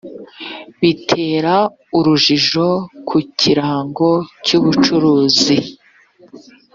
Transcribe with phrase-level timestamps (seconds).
[0.79, 1.55] bitera
[1.97, 2.67] urujijo
[3.07, 4.09] ku kirango
[4.45, 5.57] cy’ubucuruzi